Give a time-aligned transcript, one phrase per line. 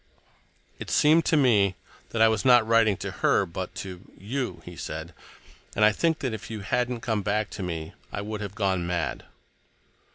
[0.79, 1.75] "It seemed to me
[2.09, 5.13] that I was not writing it to her, but to you" he said.
[5.75, 8.87] "And I think that if you hadn't come back to me I would have gone
[8.87, 9.25] mad."